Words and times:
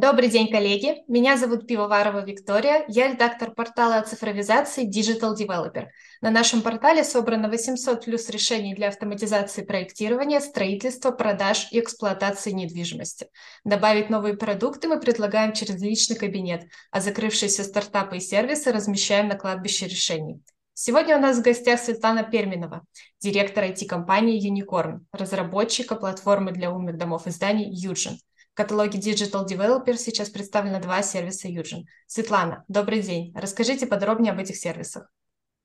Добрый 0.00 0.30
день, 0.30 0.50
коллеги! 0.50 1.02
Меня 1.08 1.36
зовут 1.36 1.66
Пивоварова 1.66 2.24
Виктория, 2.24 2.86
я 2.88 3.08
редактор 3.08 3.52
портала 3.52 3.98
о 3.98 4.02
цифровизации 4.02 4.88
Digital 4.88 5.36
Developer. 5.36 5.88
На 6.22 6.30
нашем 6.30 6.62
портале 6.62 7.04
собрано 7.04 7.50
800 7.50 8.06
плюс 8.06 8.30
решений 8.30 8.74
для 8.74 8.88
автоматизации 8.88 9.62
проектирования, 9.62 10.40
строительства, 10.40 11.10
продаж 11.10 11.68
и 11.70 11.80
эксплуатации 11.80 12.50
недвижимости. 12.52 13.26
Добавить 13.64 14.08
новые 14.08 14.38
продукты 14.38 14.88
мы 14.88 14.98
предлагаем 14.98 15.52
через 15.52 15.82
личный 15.82 16.16
кабинет, 16.16 16.62
а 16.90 17.02
закрывшиеся 17.02 17.62
стартапы 17.62 18.16
и 18.16 18.20
сервисы 18.20 18.72
размещаем 18.72 19.28
на 19.28 19.34
кладбище 19.34 19.86
решений. 19.86 20.40
Сегодня 20.72 21.18
у 21.18 21.20
нас 21.20 21.36
в 21.36 21.42
гостях 21.42 21.78
Светлана 21.78 22.22
Перминова, 22.22 22.86
директор 23.20 23.64
IT-компании 23.64 24.40
Unicorn, 24.50 25.00
разработчика 25.12 25.94
платформы 25.94 26.52
для 26.52 26.72
умных 26.72 26.96
домов 26.96 27.26
и 27.26 27.30
зданий 27.30 27.68
Юджин– 27.70 28.16
каталоге 28.60 28.98
Digital 28.98 29.46
Developer 29.48 29.96
сейчас 29.96 30.28
представлено 30.28 30.80
два 30.80 31.02
сервиса 31.02 31.48
Юджин. 31.48 31.86
Светлана, 32.06 32.62
добрый 32.68 33.00
день. 33.00 33.32
Расскажите 33.34 33.86
подробнее 33.86 34.32
об 34.32 34.38
этих 34.38 34.56
сервисах. 34.56 35.10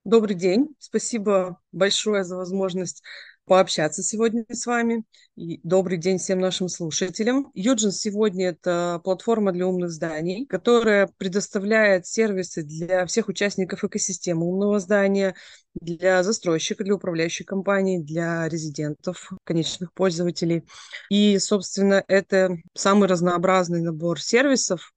Добрый 0.06 0.36
день. 0.36 0.70
Спасибо 0.80 1.60
большое 1.74 2.24
за 2.24 2.38
возможность 2.38 3.04
пообщаться 3.46 4.04
сегодня 4.04 4.46
с 4.50 4.66
вами. 4.66 5.04
И 5.36 5.60
добрый 5.64 5.98
день 5.98 6.18
всем 6.18 6.40
нашим 6.40 6.68
слушателям. 6.68 7.52
Юджин 7.54 7.92
сегодня 7.92 8.50
это 8.50 9.00
платформа 9.04 9.52
для 9.52 9.68
умных 9.68 9.92
зданий, 9.92 10.46
которая 10.46 11.10
предоставляет 11.18 12.08
сервисы 12.08 12.64
для 12.64 13.06
всех 13.06 13.28
участников 13.28 13.84
экосистемы 13.84 14.46
умного 14.46 14.80
здания, 14.80 15.36
для 15.76 16.24
застройщика, 16.24 16.84
для 16.84 16.96
управляющей 16.96 17.46
компании, 17.46 18.02
для 18.02 18.50
резидентов, 18.50 19.32
конечных 19.44 19.94
пользователей. 19.94 20.64
И, 21.10 21.38
собственно, 21.38 22.04
это 22.08 22.58
самый 22.74 23.08
разнообразный 23.08 23.82
набор 23.82 24.20
сервисов, 24.20 24.92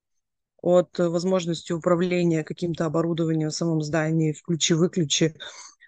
от 0.61 0.99
возможности 0.99 1.73
управления 1.73 2.43
каким-то 2.43 2.87
оборудованием 2.87 3.51
в 3.51 3.55
самом 3.55 3.81
здании, 3.81 4.33
включи-выключи, 4.33 5.37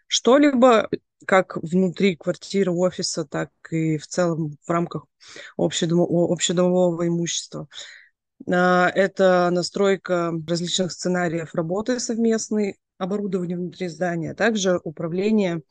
что-либо 0.06 0.88
как 1.26 1.56
внутри 1.56 2.16
квартиры, 2.16 2.72
офиса, 2.72 3.24
так 3.24 3.50
и 3.70 3.98
в 3.98 4.06
целом 4.06 4.56
в 4.66 4.70
рамках 4.70 5.06
общедомового, 5.56 7.06
имущества. 7.06 7.68
А, 8.50 8.90
это 8.94 9.50
настройка 9.50 10.32
различных 10.46 10.92
сценариев 10.92 11.54
работы 11.54 12.00
совместной, 12.00 12.78
оборудования 12.98 13.56
внутри 13.56 13.88
здания, 13.88 14.32
а 14.32 14.34
также 14.34 14.80
управление 14.84 15.62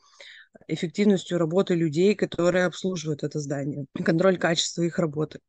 эффективностью 0.66 1.38
работы 1.38 1.74
людей, 1.74 2.14
которые 2.14 2.66
обслуживают 2.66 3.22
это 3.22 3.38
здание, 3.38 3.86
контроль 4.04 4.38
качества 4.38 4.82
их 4.82 4.98
работы. 4.98 5.40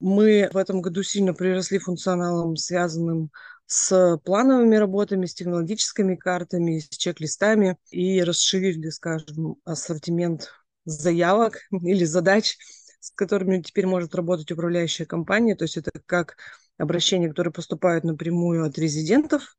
Мы 0.00 0.48
в 0.52 0.56
этом 0.56 0.82
году 0.82 1.02
сильно 1.02 1.34
приросли 1.34 1.78
функционалом, 1.78 2.56
связанным 2.56 3.30
с 3.66 4.18
плановыми 4.24 4.76
работами, 4.76 5.26
с 5.26 5.34
технологическими 5.34 6.16
картами, 6.16 6.78
с 6.78 6.88
чек-листами 6.88 7.76
и 7.90 8.22
расширили, 8.22 8.90
скажем, 8.90 9.56
ассортимент 9.64 10.50
заявок 10.84 11.58
или 11.70 12.04
задач, 12.04 12.56
с 13.00 13.10
которыми 13.10 13.62
теперь 13.62 13.86
может 13.86 14.14
работать 14.14 14.50
управляющая 14.50 15.06
компания. 15.06 15.54
То 15.56 15.64
есть 15.64 15.76
это 15.76 15.90
как 16.06 16.36
обращения, 16.78 17.28
которые 17.28 17.52
поступают 17.52 18.04
напрямую 18.04 18.64
от 18.64 18.78
резидентов, 18.78 19.56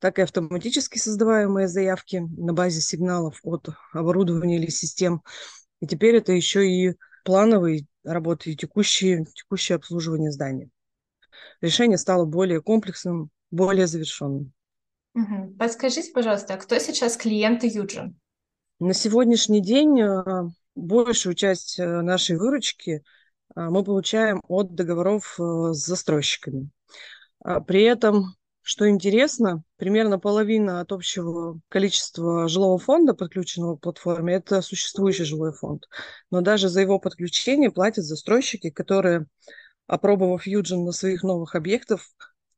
так 0.00 0.18
и 0.18 0.22
автоматически 0.22 0.98
создаваемые 0.98 1.68
заявки 1.68 2.16
на 2.36 2.52
базе 2.52 2.80
сигналов 2.80 3.40
от 3.42 3.68
оборудования 3.92 4.56
или 4.58 4.70
систем. 4.70 5.22
И 5.80 5.86
теперь 5.86 6.16
это 6.16 6.32
еще 6.32 6.68
и 6.68 6.94
плановые 7.24 7.86
работы 8.04 8.52
и 8.52 8.56
текущие, 8.56 9.24
текущее 9.34 9.76
обслуживание 9.76 10.30
здания 10.30 10.70
решение 11.60 11.98
стало 11.98 12.24
более 12.24 12.60
комплексным, 12.62 13.30
более 13.50 13.86
завершенным. 13.86 14.52
Угу. 15.14 15.54
Подскажите, 15.58 16.12
пожалуйста, 16.12 16.54
а 16.54 16.56
кто 16.56 16.78
сейчас 16.78 17.16
клиенты 17.16 17.68
Юджин? 17.68 18.18
На 18.80 18.94
сегодняшний 18.94 19.62
день 19.62 20.00
э, 20.00 20.24
большую 20.74 21.34
часть 21.34 21.78
э, 21.78 21.86
нашей 22.02 22.36
выручки 22.36 22.90
э, 22.90 23.00
мы 23.54 23.84
получаем 23.84 24.42
от 24.48 24.74
договоров 24.74 25.34
с 25.38 25.76
застройщиками. 25.76 26.70
А 27.44 27.60
при 27.60 27.82
этом, 27.82 28.34
что 28.66 28.88
интересно, 28.88 29.62
примерно 29.76 30.18
половина 30.18 30.80
от 30.80 30.90
общего 30.90 31.60
количества 31.68 32.48
жилого 32.48 32.78
фонда, 32.78 33.12
подключенного 33.12 33.76
к 33.76 33.82
платформе, 33.82 34.36
это 34.36 34.62
существующий 34.62 35.24
жилой 35.24 35.52
фонд. 35.52 35.86
Но 36.30 36.40
даже 36.40 36.70
за 36.70 36.80
его 36.80 36.98
подключение 36.98 37.70
платят 37.70 38.06
застройщики, 38.06 38.70
которые 38.70 39.26
опробовав 39.86 40.46
Юджин 40.46 40.82
на 40.82 40.92
своих 40.92 41.22
новых 41.22 41.54
объектах, 41.54 42.00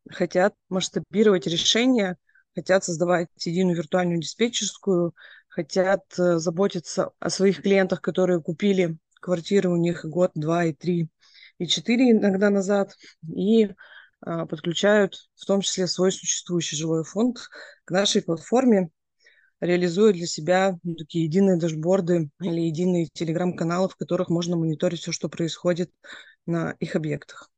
хотят 0.08 0.54
масштабировать 0.68 1.48
решения, 1.48 2.16
хотят 2.54 2.84
создавать 2.84 3.26
единую 3.44 3.76
виртуальную 3.76 4.20
диспетчерскую, 4.20 5.12
хотят 5.48 6.04
э, 6.20 6.38
заботиться 6.38 7.10
о 7.18 7.30
своих 7.30 7.62
клиентах, 7.62 8.00
которые 8.00 8.40
купили 8.40 8.96
квартиры 9.20 9.70
у 9.70 9.76
них 9.76 10.04
год, 10.04 10.30
два 10.36 10.66
и 10.66 10.72
три 10.72 11.08
и 11.58 11.66
четыре 11.66 12.12
иногда 12.12 12.48
назад, 12.48 12.94
и 13.26 13.70
подключают 14.48 15.28
в 15.36 15.46
том 15.46 15.60
числе 15.60 15.86
свой 15.86 16.12
существующий 16.12 16.76
жилой 16.76 17.04
фонд 17.04 17.38
к 17.84 17.90
нашей 17.90 18.22
платформе, 18.22 18.90
реализуя 19.60 20.12
для 20.12 20.26
себя 20.26 20.78
ну, 20.82 20.94
такие 20.94 21.24
единые 21.24 21.58
дашборды 21.58 22.30
или 22.40 22.60
единые 22.60 23.08
телеграм-каналы, 23.12 23.88
в 23.88 23.96
которых 23.96 24.28
можно 24.28 24.56
мониторить 24.56 25.00
все, 25.00 25.12
что 25.12 25.28
происходит 25.28 25.90
на 26.44 26.72
их 26.80 26.96
объектах. 26.96 27.50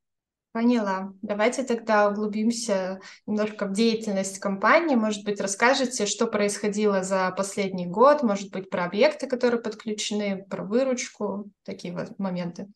Поняла. 0.53 1.13
Давайте 1.23 1.63
тогда 1.63 2.09
углубимся 2.09 3.01
немножко 3.27 3.67
в 3.67 3.73
деятельность 3.73 4.39
компании. 4.39 4.97
Может 4.97 5.25
быть, 5.25 5.41
расскажете, 5.41 6.07
что 6.07 6.27
происходило 6.27 7.03
за 7.03 7.31
последний 7.37 7.87
год, 7.87 8.23
может 8.23 8.51
быть, 8.51 8.71
про 8.71 8.85
объекты, 8.85 9.27
которые 9.27 9.61
подключены, 9.61 10.45
про 10.49 10.65
выручку, 10.65 11.51
такие 11.65 11.95
вот 11.95 12.19
моменты. 12.19 12.67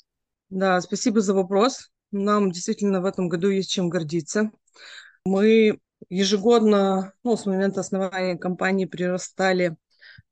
Да, 0.51 0.81
спасибо 0.83 1.21
за 1.21 1.35
вопрос. 1.35 1.92
Нам 2.13 2.51
действительно 2.51 3.01
в 3.01 3.07
этом 3.07 3.29
году 3.29 3.49
есть 3.49 3.71
чем 3.71 3.89
гордиться. 3.89 4.51
Мы 5.25 5.81
ежегодно, 6.09 7.15
ну, 7.25 7.37
с 7.37 7.47
момента 7.47 7.81
основания 7.81 8.37
компании 8.37 8.85
прирастали 8.85 9.77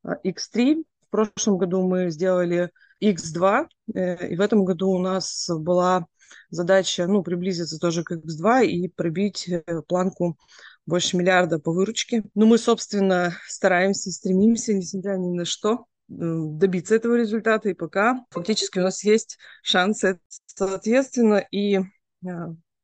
X3. 0.05 0.75
А, 0.75 1.07
в 1.07 1.11
прошлом 1.11 1.59
году 1.59 1.87
мы 1.87 2.11
сделали 2.11 2.71
X2, 3.03 3.67
э, 3.95 4.29
и 4.29 4.37
в 4.37 4.41
этом 4.41 4.65
году 4.65 4.91
у 4.91 4.99
нас 4.99 5.49
была 5.49 6.07
задача, 6.51 7.07
ну, 7.07 7.23
приблизиться 7.23 7.79
тоже 7.79 8.05
к 8.05 8.13
X2 8.13 8.67
и 8.67 8.89
пробить 8.89 9.49
э, 9.49 9.63
планку 9.89 10.39
больше 10.87 11.17
миллиарда 11.17 11.59
по 11.59 11.73
выручке. 11.73 12.25
Ну, 12.35 12.47
мы, 12.47 12.59
собственно, 12.59 13.35
стараемся, 13.47 14.11
стремимся, 14.11 14.75
несмотря 14.75 15.17
ни 15.17 15.31
на 15.31 15.45
что, 15.45 15.87
добиться 16.11 16.97
этого 16.97 17.15
результата, 17.15 17.69
и 17.69 17.75
пока 17.75 18.25
фактически 18.31 18.81
у 18.81 18.83
нас 18.83 19.05
есть 19.05 19.39
шансы, 19.63 20.19
соответственно, 20.47 21.37
и 21.37 21.79
э, 21.79 21.83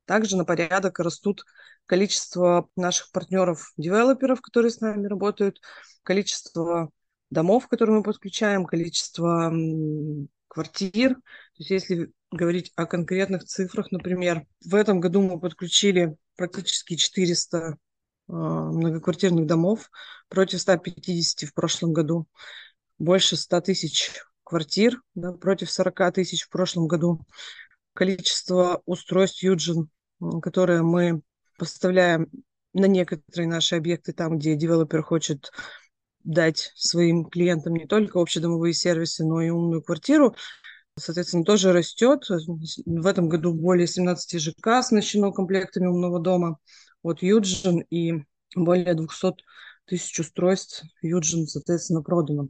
также 0.04 0.36
на 0.36 0.44
порядок 0.44 1.00
растут 1.00 1.44
количество 1.86 2.68
наших 2.76 3.10
партнеров-девелоперов, 3.10 4.40
которые 4.40 4.70
с 4.70 4.80
нами 4.80 5.06
работают, 5.06 5.60
количество 6.04 6.90
домов, 7.30 7.68
которые 7.68 7.96
мы 7.96 8.02
подключаем, 8.02 8.64
количество 8.64 9.52
квартир. 10.46 11.14
То 11.14 11.20
есть 11.58 11.70
если 11.70 12.12
говорить 12.30 12.72
о 12.76 12.86
конкретных 12.86 13.44
цифрах, 13.44 13.90
например, 13.90 14.46
в 14.64 14.74
этом 14.74 15.00
году 15.00 15.22
мы 15.22 15.40
подключили 15.40 16.16
практически 16.36 16.96
400 16.96 17.58
э, 17.58 17.72
а, 18.28 18.32
многоквартирных 18.32 19.46
домов 19.46 19.90
против 20.28 20.60
150 20.60 21.48
в 21.48 21.54
прошлом 21.54 21.92
году. 21.92 22.26
Больше 22.98 23.36
100 23.36 23.60
тысяч 23.60 24.10
квартир 24.44 25.00
да, 25.14 25.32
против 25.32 25.70
40 25.70 26.14
тысяч 26.14 26.44
в 26.44 26.50
прошлом 26.50 26.86
году. 26.86 27.20
Количество 27.94 28.82
устройств 28.86 29.42
Юджин, 29.42 29.90
которые 30.42 30.82
мы 30.82 31.22
поставляем 31.58 32.28
на 32.72 32.86
некоторые 32.86 33.48
наши 33.48 33.76
объекты, 33.76 34.12
там, 34.12 34.38
где 34.38 34.54
девелопер 34.54 35.02
хочет 35.02 35.50
дать 36.24 36.72
своим 36.74 37.24
клиентам 37.24 37.74
не 37.74 37.86
только 37.86 38.20
общедомовые 38.20 38.74
сервисы, 38.74 39.24
но 39.24 39.40
и 39.40 39.50
умную 39.50 39.82
квартиру, 39.82 40.34
соответственно, 40.98 41.44
тоже 41.44 41.72
растет. 41.72 42.24
В 42.28 43.06
этом 43.06 43.28
году 43.28 43.54
более 43.54 43.86
17 43.86 44.40
ЖК 44.40 44.78
оснащено 44.78 45.32
комплектами 45.32 45.86
умного 45.86 46.20
дома 46.20 46.58
от 47.02 47.22
Юджин 47.22 47.80
и 47.90 48.24
более 48.54 48.94
200 48.94 49.34
тысяч 49.86 50.18
устройств 50.18 50.84
Юджин, 51.00 51.46
соответственно, 51.46 52.02
продано. 52.02 52.48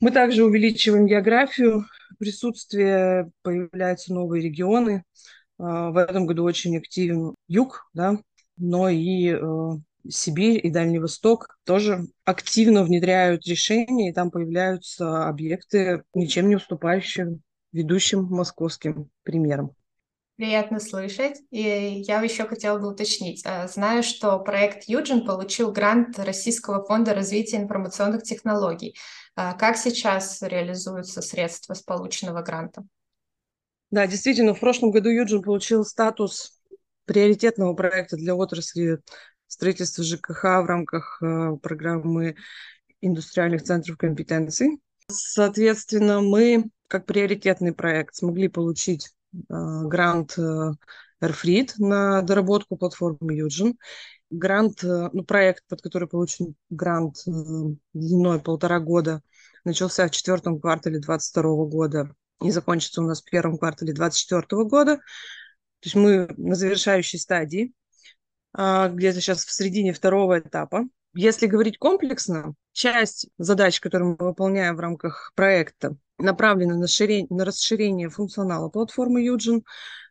Мы 0.00 0.10
также 0.10 0.44
увеличиваем 0.44 1.06
географию 1.06 1.86
присутствия, 2.18 3.30
появляются 3.42 4.12
новые 4.12 4.42
регионы. 4.42 5.04
А, 5.58 5.90
в 5.90 5.96
этом 5.96 6.26
году 6.26 6.44
очень 6.44 6.76
активен 6.76 7.34
юг, 7.48 7.88
да, 7.94 8.18
но 8.56 8.88
и 8.88 9.30
э, 9.30 9.70
Сибирь 10.08 10.60
и 10.64 10.70
Дальний 10.70 10.98
Восток 10.98 11.58
тоже 11.64 12.06
активно 12.24 12.84
внедряют 12.84 13.46
решения, 13.46 14.10
и 14.10 14.12
там 14.12 14.30
появляются 14.30 15.28
объекты, 15.28 16.04
ничем 16.14 16.48
не 16.48 16.56
уступающие 16.56 17.38
ведущим 17.72 18.24
московским 18.24 19.10
примерам. 19.22 19.72
Приятно 20.36 20.80
слышать. 20.80 21.40
И 21.50 21.60
я 22.06 22.20
еще 22.20 22.44
хотела 22.44 22.78
бы 22.78 22.88
уточнить. 22.88 23.42
А, 23.46 23.66
знаю, 23.68 24.02
что 24.02 24.38
проект 24.38 24.84
Юджин 24.84 25.24
получил 25.24 25.72
грант 25.72 26.18
Российского 26.18 26.84
фонда 26.84 27.14
развития 27.14 27.56
информационных 27.56 28.22
технологий. 28.22 28.94
А, 29.34 29.54
как 29.54 29.78
сейчас 29.78 30.42
реализуются 30.42 31.22
средства 31.22 31.72
с 31.72 31.82
полученного 31.82 32.42
гранта? 32.42 32.84
Да, 33.90 34.06
действительно, 34.06 34.54
в 34.54 34.60
прошлом 34.60 34.90
году 34.90 35.08
Юджин 35.08 35.42
получил 35.42 35.84
статус 35.84 36.60
приоритетного 37.06 37.72
проекта 37.72 38.16
для 38.16 38.34
отрасли 38.34 39.00
строительства 39.46 40.04
ЖКХ 40.04 40.42
в 40.42 40.66
рамках 40.66 41.22
э, 41.22 41.56
программы 41.62 42.36
индустриальных 43.00 43.62
центров 43.62 43.96
компетенций. 43.96 44.80
Соответственно, 45.08 46.20
мы 46.20 46.64
как 46.88 47.06
приоритетный 47.06 47.72
проект 47.72 48.16
смогли 48.16 48.48
получить 48.48 49.06
э, 49.06 49.15
грант 49.32 50.38
э, 50.38 50.72
Airfreed 51.22 51.72
на 51.78 52.22
доработку 52.22 52.76
платформы 52.76 53.34
Юджин. 53.34 53.78
Грант, 54.30 54.82
э, 54.84 55.10
ну, 55.12 55.24
проект, 55.24 55.64
под 55.68 55.82
который 55.82 56.08
получен 56.08 56.54
грант 56.70 57.18
э, 57.26 57.30
длиной 57.94 58.40
полтора 58.40 58.80
года, 58.80 59.22
начался 59.64 60.06
в 60.06 60.10
четвертом 60.10 60.60
квартале 60.60 61.00
2022 61.00 61.42
года 61.66 62.14
и 62.42 62.50
закончится 62.50 63.02
у 63.02 63.06
нас 63.06 63.22
в 63.22 63.30
первом 63.30 63.58
квартале 63.58 63.92
2024 63.92 64.64
года. 64.64 64.96
То 64.96 65.02
есть 65.84 65.96
мы 65.96 66.28
на 66.36 66.54
завершающей 66.54 67.18
стадии, 67.18 67.72
а, 68.52 68.88
где-то 68.88 69.20
сейчас 69.20 69.44
в 69.44 69.52
середине 69.52 69.92
второго 69.92 70.38
этапа. 70.38 70.84
Если 71.14 71.46
говорить 71.46 71.78
комплексно, 71.78 72.54
часть 72.72 73.28
задач, 73.38 73.80
которые 73.80 74.16
мы 74.18 74.26
выполняем 74.26 74.76
в 74.76 74.80
рамках 74.80 75.32
проекта, 75.34 75.96
направлена 76.18 76.74
на, 76.76 76.84
расширение, 76.84 77.26
на 77.30 77.44
расширение 77.44 78.08
функционала 78.08 78.68
платформы 78.68 79.22
Юджин. 79.22 79.64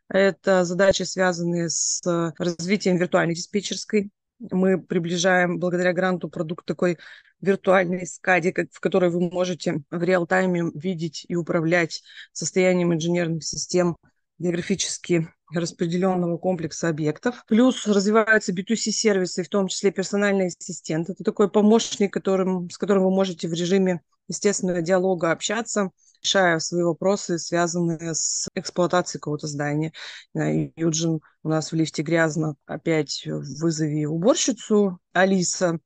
Это 0.07 0.65
задачи, 0.65 1.03
связанные 1.03 1.69
с 1.69 2.01
развитием 2.37 2.97
виртуальной 2.97 3.35
диспетчерской. 3.35 4.11
Мы 4.39 4.81
приближаем 4.81 5.59
благодаря 5.59 5.93
гранту 5.93 6.29
продукт 6.29 6.65
такой 6.65 6.97
виртуальной 7.41 8.05
скади, 8.05 8.53
в 8.71 8.79
которой 8.79 9.09
вы 9.09 9.29
можете 9.29 9.81
в 9.89 10.03
реал-тайме 10.03 10.71
видеть 10.73 11.25
и 11.27 11.35
управлять 11.35 12.03
состоянием 12.33 12.93
инженерных 12.93 13.43
систем 13.43 13.97
географически 14.37 15.29
распределенного 15.53 16.37
комплекса 16.37 16.89
объектов. 16.89 17.43
Плюс 17.47 17.87
развиваются 17.87 18.51
B2C-сервисы, 18.53 19.43
в 19.43 19.49
том 19.49 19.67
числе 19.67 19.91
персональный 19.91 20.47
ассистент. 20.47 21.09
Это 21.09 21.23
такой 21.23 21.49
помощник, 21.49 22.11
которым, 22.11 22.69
с 22.69 22.77
которым 22.77 23.03
вы 23.03 23.11
можете 23.11 23.47
в 23.47 23.53
режиме 23.53 24.01
естественного 24.27 24.81
диалога 24.81 25.31
общаться, 25.31 25.91
решая 26.23 26.57
свои 26.57 26.81
вопросы, 26.81 27.37
связанные 27.37 28.15
с 28.15 28.47
эксплуатацией 28.55 29.19
какого-то 29.19 29.45
здания. 29.45 29.93
Юджин, 30.33 31.19
у 31.43 31.49
нас 31.49 31.71
в 31.71 31.75
лифте 31.75 32.01
грязно, 32.01 32.55
опять 32.65 33.23
вызови 33.25 34.05
уборщицу, 34.05 34.99
Алиса, 35.13 35.79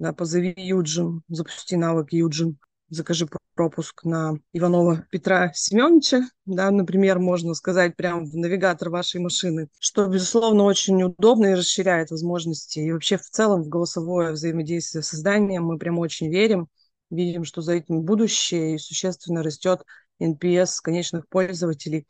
да, 0.00 0.12
позови 0.12 0.52
Юджин, 0.56 1.22
запусти 1.28 1.76
навык 1.76 2.12
Юджин, 2.12 2.58
закажи 2.88 3.26
пропуск 3.54 4.04
на 4.04 4.34
Иванова 4.52 5.06
Петра 5.10 5.52
Семеновича, 5.54 6.22
да, 6.44 6.70
например, 6.70 7.18
можно 7.18 7.54
сказать 7.54 7.96
прямо 7.96 8.24
в 8.24 8.34
навигатор 8.34 8.90
вашей 8.90 9.20
машины, 9.20 9.68
что, 9.78 10.06
безусловно, 10.06 10.64
очень 10.64 11.02
удобно 11.02 11.46
и 11.46 11.54
расширяет 11.54 12.10
возможности. 12.10 12.80
И 12.80 12.92
вообще 12.92 13.16
в 13.16 13.28
целом 13.30 13.62
в 13.62 13.68
голосовое 13.68 14.32
взаимодействие 14.32 15.02
с 15.02 15.08
созданием 15.08 15.64
мы 15.64 15.78
прям 15.78 15.98
очень 15.98 16.30
верим, 16.30 16.68
видим, 17.10 17.44
что 17.44 17.62
за 17.62 17.74
этим 17.74 18.02
будущее 18.02 18.74
и 18.74 18.78
существенно 18.78 19.42
растет 19.42 19.84
NPS 20.20 20.80
конечных 20.82 21.28
пользователей 21.28 22.06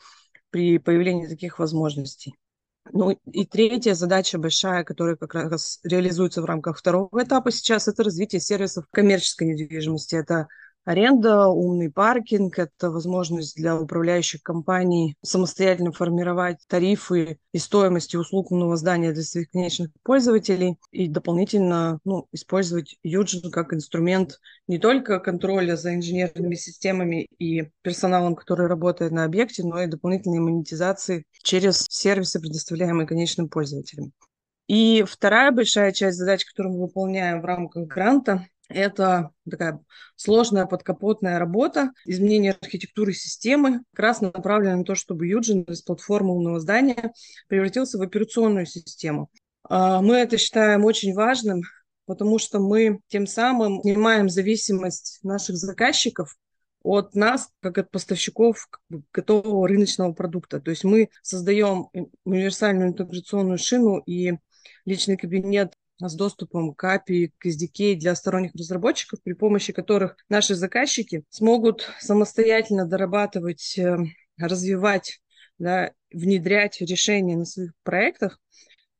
при 0.50 0.78
появлении 0.78 1.26
таких 1.26 1.58
возможностей. 1.58 2.34
Ну 2.92 3.10
и 3.10 3.46
третья 3.46 3.94
задача 3.94 4.38
большая, 4.38 4.84
которая 4.84 5.16
как 5.16 5.34
раз 5.34 5.80
реализуется 5.84 6.42
в 6.42 6.44
рамках 6.44 6.78
второго 6.78 7.22
этапа 7.22 7.50
сейчас, 7.50 7.88
это 7.88 8.04
развитие 8.04 8.40
сервисов 8.40 8.84
коммерческой 8.90 9.48
недвижимости. 9.48 10.14
Это 10.14 10.48
Аренда, 10.84 11.46
умный 11.46 11.90
паркинг– 11.90 12.58
это 12.58 12.90
возможность 12.90 13.56
для 13.56 13.74
управляющих 13.74 14.42
компаний 14.42 15.16
самостоятельно 15.22 15.92
формировать 15.92 16.58
тарифы 16.68 17.38
и 17.52 17.58
стоимости 17.58 18.16
услуг 18.16 18.52
умного 18.52 18.76
здания 18.76 19.12
для 19.12 19.22
своих 19.22 19.50
конечных 19.50 19.90
пользователей 20.02 20.76
и 20.90 21.08
дополнительно 21.08 22.00
ну, 22.04 22.26
использовать 22.32 22.98
Юджин 23.02 23.50
как 23.50 23.72
инструмент 23.72 24.40
не 24.68 24.78
только 24.78 25.20
контроля 25.20 25.76
за 25.76 25.94
инженерными 25.94 26.54
системами 26.54 27.28
и 27.38 27.70
персоналом, 27.80 28.34
который 28.34 28.66
работает 28.66 29.10
на 29.10 29.24
объекте, 29.24 29.64
но 29.64 29.80
и 29.80 29.86
дополнительной 29.86 30.40
монетизации 30.40 31.24
через 31.42 31.86
сервисы, 31.88 32.40
предоставляемые 32.40 33.06
конечным 33.06 33.48
пользователям. 33.48 34.12
И 34.66 35.02
вторая 35.06 35.50
большая 35.50 35.92
часть 35.92 36.18
задач, 36.18 36.44
которую 36.44 36.74
мы 36.74 36.82
выполняем 36.82 37.40
в 37.40 37.44
рамках 37.44 37.86
гранта, 37.86 38.46
это 38.74 39.30
такая 39.48 39.80
сложная 40.16 40.66
подкапотная 40.66 41.38
работа, 41.38 41.92
изменение 42.04 42.56
архитектуры 42.60 43.12
системы, 43.12 43.80
как 43.92 44.00
раз 44.00 44.20
направлена 44.20 44.76
на 44.76 44.84
то, 44.84 44.94
чтобы 44.94 45.26
Юджин 45.26 45.62
из 45.62 45.82
платформы 45.82 46.34
умного 46.34 46.60
здания 46.60 47.12
превратился 47.48 47.98
в 47.98 48.02
операционную 48.02 48.66
систему. 48.66 49.30
А, 49.68 50.02
мы 50.02 50.16
это 50.16 50.36
считаем 50.38 50.84
очень 50.84 51.14
важным, 51.14 51.62
потому 52.06 52.38
что 52.38 52.60
мы 52.60 53.00
тем 53.08 53.26
самым 53.26 53.80
снимаем 53.82 54.28
зависимость 54.28 55.20
наших 55.22 55.56
заказчиков 55.56 56.36
от 56.82 57.14
нас, 57.14 57.48
как 57.60 57.78
от 57.78 57.90
поставщиков 57.90 58.68
готового 59.12 59.66
рыночного 59.66 60.12
продукта. 60.12 60.60
То 60.60 60.70
есть 60.70 60.84
мы 60.84 61.08
создаем 61.22 61.88
универсальную 62.24 62.88
интеграционную 62.90 63.56
шину 63.58 63.98
и 63.98 64.34
личный 64.84 65.16
кабинет 65.16 65.72
с 66.00 66.14
доступом 66.14 66.74
к 66.74 66.84
API, 66.84 67.30
к 67.38 67.46
SDK 67.46 67.94
для 67.96 68.14
сторонних 68.14 68.52
разработчиков, 68.54 69.22
при 69.22 69.32
помощи 69.32 69.72
которых 69.72 70.16
наши 70.28 70.54
заказчики 70.54 71.24
смогут 71.30 71.88
самостоятельно 72.00 72.86
дорабатывать, 72.86 73.78
э, 73.78 73.96
развивать, 74.38 75.20
да, 75.58 75.92
внедрять 76.12 76.80
решения 76.80 77.36
на 77.36 77.44
своих 77.44 77.72
проектах, 77.82 78.40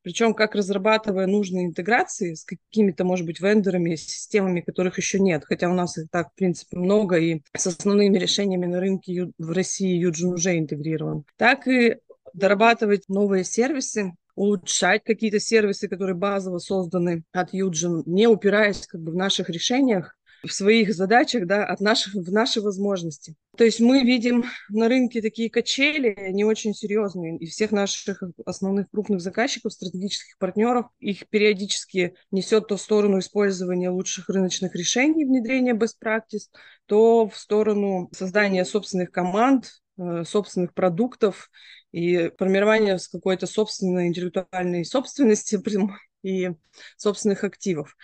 причем 0.05 0.35
как 0.35 0.53
разрабатывая 0.53 1.25
нужные 1.25 1.65
интеграции 1.65 2.35
с 2.35 2.45
какими-то, 2.45 3.03
может 3.03 3.25
быть, 3.25 3.41
вендорами, 3.41 3.95
системами, 3.95 4.61
которых 4.61 4.97
еще 4.99 5.19
нет, 5.19 5.43
хотя 5.43 5.67
у 5.67 5.73
нас 5.73 5.97
и 5.97 6.05
так, 6.05 6.31
в 6.31 6.35
принципе, 6.35 6.77
много, 6.77 7.17
и 7.17 7.41
с 7.57 7.65
основными 7.65 8.15
решениями 8.19 8.67
на 8.67 8.79
рынке 8.79 9.31
в 9.39 9.51
России 9.51 9.97
Юджин 9.97 10.33
уже 10.33 10.59
интегрирован, 10.59 11.25
так 11.37 11.67
и 11.67 11.95
дорабатывать 12.33 13.09
новые 13.09 13.43
сервисы, 13.43 14.13
улучшать 14.35 15.03
какие-то 15.03 15.39
сервисы, 15.39 15.87
которые 15.87 16.15
базово 16.15 16.59
созданы 16.59 17.23
от 17.31 17.53
Юджин, 17.53 18.03
не 18.05 18.27
упираясь 18.27 18.85
как 18.87 19.01
бы 19.01 19.11
в 19.11 19.15
наших 19.15 19.49
решениях, 19.49 20.15
в 20.47 20.53
своих 20.53 20.93
задачах, 20.93 21.47
да, 21.47 21.65
от 21.65 21.79
наших, 21.79 22.13
в 22.13 22.31
наши 22.31 22.61
возможности. 22.61 23.35
То 23.57 23.63
есть 23.63 23.79
мы 23.79 24.03
видим 24.03 24.45
на 24.69 24.87
рынке 24.87 25.21
такие 25.21 25.49
качели, 25.49 26.15
не 26.31 26.43
очень 26.43 26.73
серьезные, 26.73 27.37
и 27.37 27.45
всех 27.45 27.71
наших 27.71 28.21
основных 28.45 28.89
крупных 28.91 29.21
заказчиков, 29.21 29.73
стратегических 29.73 30.37
партнеров, 30.37 30.87
их 30.99 31.27
периодически 31.29 32.15
несет 32.31 32.67
то 32.67 32.77
в 32.77 32.81
сторону 32.81 33.19
использования 33.19 33.89
лучших 33.89 34.29
рыночных 34.29 34.75
решений, 34.75 35.25
внедрения 35.25 35.73
best 35.73 35.95
practice, 36.03 36.49
то 36.85 37.27
в 37.27 37.37
сторону 37.37 38.09
создания 38.13 38.65
собственных 38.65 39.11
команд, 39.11 39.81
э, 39.97 40.23
собственных 40.25 40.73
продуктов 40.73 41.49
и 41.95 42.29
формирование 42.37 42.97
какой-то 43.07 43.47
собственной 43.47 44.07
интеллектуальной 44.07 44.83
собственности 44.83 45.57
и 46.23 46.51
собственных 46.97 47.45
активов 47.45 47.95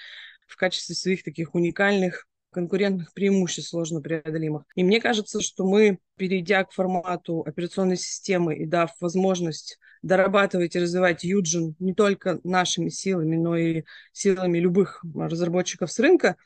в 0.47 0.55
качестве 0.55 0.95
своих 0.95 1.23
таких 1.23 1.53
уникальных 1.55 2.25
конкурентных 2.51 3.13
преимуществ 3.13 3.69
сложно 3.71 4.01
преодолимых. 4.01 4.63
И 4.75 4.83
мне 4.85 5.01
кажется, 5.01 5.41
что 5.41 5.65
мы, 5.65 5.99
перейдя 6.15 6.63
к 6.63 6.71
формату 6.71 7.43
операционной 7.45 7.97
системы 7.97 8.55
и 8.55 8.65
дав 8.65 8.91
возможность 9.01 9.77
дорабатывать 10.01 10.77
и 10.77 10.79
развивать 10.79 11.25
Юджин 11.25 11.75
не 11.79 11.93
только 11.93 12.39
нашими 12.45 12.87
силами, 12.87 13.35
но 13.35 13.57
и 13.57 13.83
силами 14.13 14.59
любых 14.59 15.03
разработчиков 15.13 15.91
с 15.91 15.99
рынка, 15.99 16.37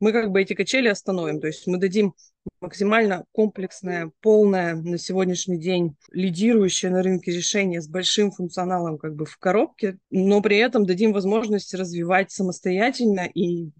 мы 0.00 0.12
как 0.12 0.30
бы 0.30 0.40
эти 0.42 0.54
качели 0.54 0.88
остановим. 0.88 1.40
То 1.40 1.46
есть 1.46 1.66
мы 1.66 1.78
дадим 1.78 2.14
максимально 2.60 3.24
комплексное, 3.32 4.10
полное 4.20 4.74
на 4.74 4.98
сегодняшний 4.98 5.58
день 5.58 5.96
лидирующее 6.10 6.90
на 6.90 7.02
рынке 7.02 7.30
решение 7.32 7.80
с 7.80 7.88
большим 7.88 8.32
функционалом 8.32 8.98
как 8.98 9.14
бы 9.14 9.26
в 9.26 9.36
коробке, 9.36 9.98
но 10.10 10.40
при 10.40 10.56
этом 10.58 10.86
дадим 10.86 11.12
возможность 11.12 11.74
развивать 11.74 12.32
самостоятельно 12.32 13.28
и 13.32 13.70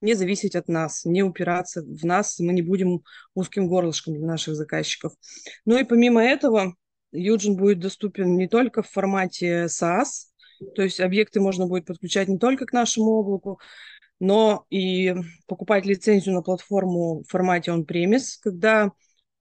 не 0.00 0.14
зависеть 0.14 0.54
от 0.56 0.68
нас, 0.68 1.04
не 1.04 1.22
упираться 1.22 1.82
в 1.82 2.04
нас, 2.04 2.38
мы 2.38 2.52
не 2.52 2.62
будем 2.62 3.02
узким 3.34 3.68
горлышком 3.68 4.14
для 4.14 4.26
наших 4.26 4.54
заказчиков. 4.54 5.12
Ну 5.64 5.78
и 5.78 5.84
помимо 5.84 6.22
этого, 6.22 6.74
Юджин 7.12 7.56
будет 7.56 7.78
доступен 7.78 8.36
не 8.36 8.48
только 8.48 8.82
в 8.82 8.90
формате 8.90 9.66
SaaS, 9.66 10.26
то 10.74 10.82
есть 10.82 11.00
объекты 11.00 11.40
можно 11.40 11.66
будет 11.66 11.86
подключать 11.86 12.28
не 12.28 12.38
только 12.38 12.66
к 12.66 12.72
нашему 12.72 13.12
облаку, 13.12 13.60
но 14.20 14.66
и 14.70 15.14
покупать 15.46 15.86
лицензию 15.86 16.34
на 16.34 16.42
платформу 16.42 17.22
в 17.22 17.28
формате 17.28 17.70
on-premise, 17.70 18.38
когда 18.42 18.92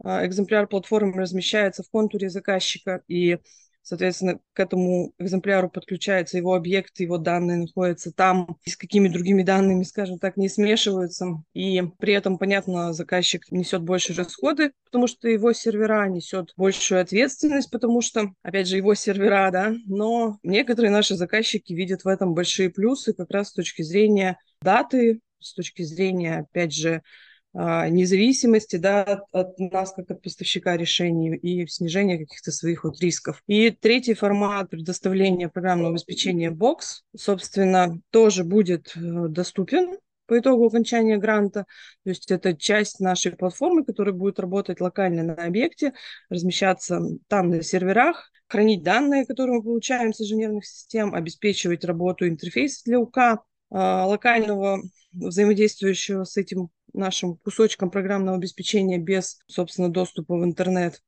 а, 0.04 0.26
экземпляр 0.26 0.68
платформы 0.68 1.14
размещается 1.22 1.84
в 1.84 1.90
контуре 1.90 2.30
заказчика, 2.30 3.04
и 3.08 3.38
Соответственно, 3.84 4.40
к 4.54 4.60
этому 4.60 5.14
экземпляру 5.20 5.70
подключается 5.70 6.38
его 6.38 6.56
объект, 6.56 7.00
его 7.02 7.18
данные 7.18 7.58
находятся 7.58 8.14
там, 8.14 8.58
и 8.66 8.70
с 8.70 8.78
какими 8.78 9.10
другими 9.10 9.44
данными, 9.44 9.84
скажем 9.84 10.20
так, 10.20 10.38
не 10.38 10.48
смешиваются. 10.48 11.44
И 11.54 11.84
при 12.00 12.14
этом, 12.14 12.38
понятно, 12.38 12.94
заказчик 12.94 13.52
несет 13.52 13.84
больше 13.84 14.14
расходы, 14.14 14.72
потому 14.86 15.08
что 15.08 15.28
его 15.28 15.52
сервера 15.52 16.08
несет 16.08 16.54
большую 16.56 17.02
ответственность, 17.02 17.70
потому 17.72 18.02
что, 18.02 18.32
опять 18.42 18.68
же, 18.68 18.78
его 18.78 18.96
сервера, 18.96 19.52
да, 19.52 19.74
но 19.86 20.40
некоторые 20.44 20.90
наши 20.90 21.16
заказчики 21.16 21.74
видят 21.74 22.06
в 22.06 22.08
этом 22.08 22.34
большие 22.34 22.70
плюсы 22.70 23.14
как 23.14 23.32
раз 23.32 23.50
с 23.50 23.54
точки 23.54 23.82
зрения 23.82 24.38
даты, 24.62 25.20
с 25.40 25.54
точки 25.54 25.82
зрения, 25.82 26.48
опять 26.50 26.74
же, 26.74 27.04
независимости 27.54 28.78
да, 28.78 29.04
от, 29.04 29.24
от 29.32 29.60
нас, 29.60 29.94
как 29.94 30.10
от 30.10 30.22
поставщика 30.22 30.76
решений, 30.76 31.36
и 31.36 31.68
снижения 31.68 32.18
каких-то 32.18 32.52
своих 32.52 32.84
вот 32.84 33.00
рисков. 33.00 33.44
И 33.48 33.70
третий 33.70 34.16
формат 34.16 34.70
предоставления 34.70 35.50
программного 35.50 35.92
обеспечения 35.92 36.52
Box, 36.52 37.04
собственно, 37.16 38.00
тоже 38.10 38.44
будет 38.44 38.94
э, 38.96 39.28
доступен 39.28 39.98
по 40.26 40.40
итогу 40.40 40.66
окончания 40.66 41.18
гранта. 41.18 41.66
То 42.04 42.10
есть 42.10 42.32
это 42.32 42.56
часть 42.56 43.00
нашей 43.00 43.34
платформы, 43.34 43.86
которая 43.86 44.14
будет 44.14 44.40
работать 44.40 44.82
локально 44.82 45.24
на 45.24 45.34
объекте, 45.34 45.94
размещаться 46.30 47.02
там 47.28 47.50
на 47.50 47.62
серверах, 47.62 48.32
хранить 48.48 48.84
данные, 48.84 49.26
которые 49.26 49.58
мы 49.58 49.64
получаем 49.64 50.14
с 50.14 50.22
инженерных 50.22 50.66
систем, 50.66 51.14
обеспечивать 51.14 51.84
работу 51.86 52.28
интерфейса 52.28 52.82
для 52.86 53.00
УК, 53.00 53.44
а, 53.70 54.06
локального 54.06 54.82
взаимодействующего 55.12 56.24
с 56.24 56.38
этим 56.38 56.70
нашим 56.94 57.38
кусочком 57.38 57.92
программного 57.92 58.38
обеспечения 58.38 58.98
без, 58.98 59.40
собственно, 59.48 59.90
доступа 59.90 60.36
в 60.36 60.44
интернет. 60.44 61.02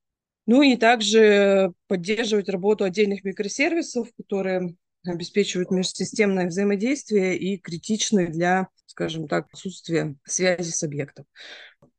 Ну 0.45 0.61
и 0.61 0.75
также 0.77 1.73
поддерживать 1.87 2.49
работу 2.49 2.83
отдельных 2.83 3.23
микросервисов, 3.23 4.09
которые 4.17 4.75
обеспечивают 5.05 5.71
межсистемное 5.71 6.47
взаимодействие 6.47 7.37
и 7.37 7.57
критичны 7.57 8.27
для, 8.27 8.67
скажем 8.85 9.27
так, 9.27 9.47
отсутствия 9.51 10.15
связи 10.25 10.69
с 10.69 10.83
объектом. 10.83 11.25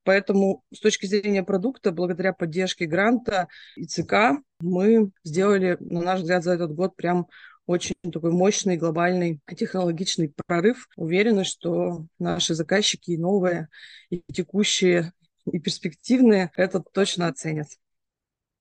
Поэтому 0.05 0.63
с 0.73 0.79
точки 0.79 1.07
зрения 1.07 1.43
продукта, 1.43 1.91
благодаря 1.91 2.33
поддержке 2.33 2.87
гранта 2.87 3.49
и 3.75 3.87
ЦК, 3.87 4.41
мы 4.61 5.11
сделали, 5.25 5.77
на 5.81 6.01
наш 6.01 6.21
взгляд, 6.21 6.45
за 6.45 6.53
этот 6.53 6.73
год 6.73 6.95
прям 6.95 7.27
очень 7.67 7.97
такой 8.13 8.31
мощный 8.31 8.77
глобальный 8.77 9.41
технологичный 9.57 10.33
прорыв. 10.47 10.89
Уверены, 10.97 11.45
что 11.45 12.07
наши 12.19 12.55
заказчики 12.55 13.13
и 13.13 13.19
новые, 13.19 13.69
и 14.11 14.23
текущие, 14.33 15.13
и 15.51 15.59
перспективные 15.59 16.51
это 16.57 16.81
точно 16.81 17.29
оценят. 17.29 17.69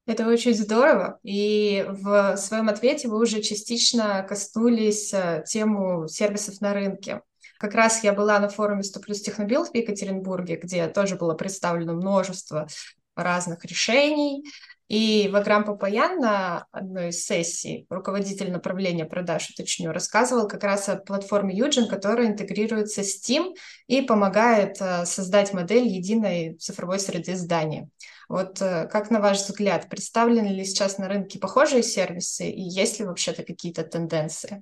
Это 0.08 0.28
очень 0.28 0.54
здорово. 0.54 1.20
И 1.24 1.86
в 1.88 2.38
своем 2.38 2.70
ответе 2.70 3.08
вы 3.08 3.20
уже 3.20 3.42
частично 3.42 4.24
коснулись 4.28 5.12
э, 5.14 5.44
тему 5.48 6.08
сервисов 6.08 6.62
на 6.62 6.74
рынке. 6.76 7.22
Как 7.58 7.74
раз 7.74 8.04
я 8.04 8.14
была 8.14 8.40
на 8.40 8.50
форуме 8.50 8.84
100 8.84 9.00
плюс 9.00 9.22
Технобилд 9.22 9.70
в 9.70 9.76
Екатеринбурге, 9.76 10.58
где 10.58 10.88
тоже 10.88 11.16
было 11.16 11.34
представлено 11.34 11.94
множество 11.94 12.68
разных 13.16 13.66
решений, 13.66 14.44
и 14.88 15.30
Ваграм 15.32 15.64
Папаян 15.64 16.20
на 16.20 16.68
одной 16.72 17.10
из 17.10 17.26
сессий, 17.26 17.88
руководитель 17.90 18.52
направления 18.52 19.06
продаж, 19.06 19.50
уточню, 19.50 19.92
рассказывал 19.92 20.48
как 20.48 20.64
раз 20.64 20.90
о 20.90 20.98
платформе 20.98 21.56
Юджин, 21.56 21.88
которая 21.88 22.28
интегрируется 22.28 23.04
с 23.04 23.20
Steam 23.20 23.56
и 23.88 24.02
помогает 24.02 24.78
э, 24.80 25.06
создать 25.06 25.54
модель 25.54 25.88
единой 25.88 26.56
цифровой 26.56 27.00
среды 27.00 27.36
здания. 27.36 27.90
Вот 28.30 28.62
э, 28.62 28.88
как 28.92 29.10
на 29.10 29.20
ваш 29.20 29.40
взгляд, 29.40 29.90
представлены 29.90 30.50
ли 30.50 30.64
сейчас 30.66 31.00
на 31.00 31.08
рынке 31.08 31.40
похожие 31.40 31.82
сервисы 31.82 32.48
и 32.48 32.62
есть 32.62 33.00
ли 33.00 33.06
вообще-то 33.06 33.44
какие-то 33.44 33.84
тенденции? 33.84 34.62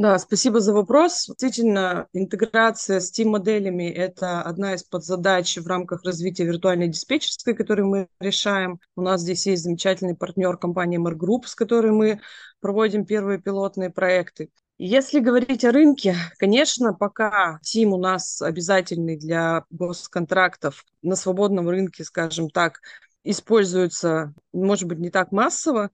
Да, 0.00 0.18
спасибо 0.18 0.60
за 0.60 0.72
вопрос. 0.72 1.26
Действительно, 1.26 2.06
интеграция 2.14 3.00
с 3.00 3.12
Team-моделями– 3.12 3.86
это 3.94 4.40
одна 4.40 4.72
из 4.72 4.82
подзадач 4.82 5.58
в 5.58 5.66
рамках 5.66 6.04
развития 6.04 6.44
виртуальной 6.46 6.88
диспетчерской, 6.88 7.54
которую 7.54 7.88
мы 7.88 8.08
решаем. 8.18 8.80
У 8.96 9.02
нас 9.02 9.20
здесь 9.20 9.46
есть 9.46 9.62
замечательный 9.62 10.16
партнер 10.16 10.56
компания 10.56 10.96
Mer 10.96 11.12
Group, 11.12 11.42
с 11.44 11.54
которой 11.54 11.92
мы 11.92 12.22
проводим 12.62 13.04
первые 13.04 13.40
пилотные 13.42 13.90
проекты. 13.90 14.48
Если 14.78 15.20
говорить 15.20 15.66
о 15.66 15.70
рынке, 15.70 16.16
конечно, 16.38 16.94
пока 16.94 17.60
Team 17.62 17.88
у 17.88 17.98
нас 17.98 18.40
обязательный 18.40 19.18
для 19.18 19.66
госконтрактов 19.68 20.86
на 21.02 21.14
свободном 21.14 21.68
рынке, 21.68 22.04
скажем 22.04 22.48
так, 22.48 22.80
используется, 23.22 24.32
может 24.54 24.88
быть, 24.88 24.98
не 24.98 25.10
так 25.10 25.30
массово, 25.30 25.90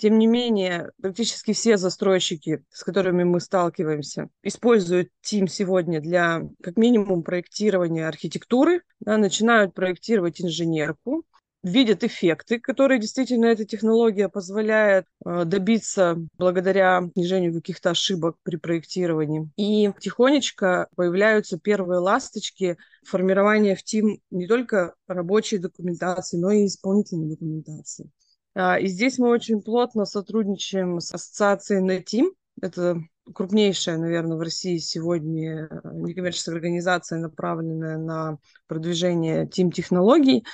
тем 0.00 0.18
не 0.18 0.26
менее, 0.26 0.92
практически 1.00 1.52
все 1.52 1.76
застройщики, 1.76 2.64
с 2.70 2.82
которыми 2.84 3.22
мы 3.24 3.38
сталкиваемся, 3.38 4.30
используют 4.42 5.10
Team 5.22 5.46
сегодня 5.46 6.00
для, 6.00 6.42
как 6.62 6.78
минимум, 6.78 7.22
проектирования 7.22 8.08
архитектуры, 8.08 8.82
да, 9.00 9.18
начинают 9.18 9.74
проектировать 9.74 10.40
инженерку, 10.40 11.24
видят 11.62 12.02
эффекты, 12.02 12.58
которые 12.58 12.98
действительно 12.98 13.44
эта 13.44 13.66
технология 13.66 14.30
позволяет 14.30 15.04
э, 15.26 15.44
добиться 15.44 16.16
благодаря 16.38 17.02
снижению 17.12 17.52
каких-то 17.52 17.90
ошибок 17.90 18.36
при 18.42 18.56
проектировании. 18.56 19.50
И 19.56 19.92
тихонечко 20.00 20.88
появляются 20.96 21.58
первые 21.58 22.00
ласточки 22.00 22.78
формирования 23.04 23.76
в 23.76 23.84
Team 23.84 24.20
не 24.30 24.46
только 24.46 24.94
рабочей 25.06 25.58
документации, 25.58 26.38
но 26.38 26.50
и 26.52 26.64
исполнительной 26.64 27.28
документации. 27.28 28.10
А, 28.54 28.78
и 28.78 28.86
здесь 28.86 29.18
мы 29.18 29.28
очень 29.28 29.62
плотно 29.62 30.04
сотрудничаем 30.04 31.00
с 31.00 31.12
ассоциацией 31.14 31.82
NetTeam. 31.82 32.30
Это 32.60 33.00
крупнейшая, 33.32 33.98
наверное, 33.98 34.36
в 34.36 34.40
России 34.40 34.78
сегодня 34.78 35.68
некоммерческая 35.84 36.54
организация, 36.54 37.18
направленная 37.18 37.96
на 37.96 38.38
продвижение 38.66 39.46
тим-технологий. 39.46 40.44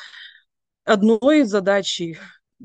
Одной 0.85 1.41
из 1.41 1.49
задач, 1.49 2.01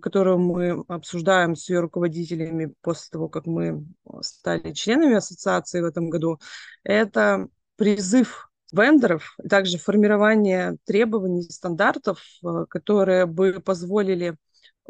которую 0.02 0.40
мы 0.40 0.84
обсуждаем 0.88 1.56
с 1.56 1.70
ее 1.70 1.80
руководителями 1.80 2.74
после 2.82 3.10
того, 3.12 3.30
как 3.30 3.46
мы 3.46 3.86
стали 4.22 4.74
членами 4.74 5.16
ассоциации 5.16 5.82
в 5.82 5.86
этом 5.86 6.10
году, 6.10 6.40
это 6.84 7.48
призыв 7.78 8.52
вендоров, 8.72 9.36
также 9.50 9.78
формирование 9.78 10.78
требований, 10.86 11.44
стандартов, 11.44 12.22
э, 12.44 12.66
которые 12.70 13.26
бы 13.26 13.60
позволили 13.60 14.38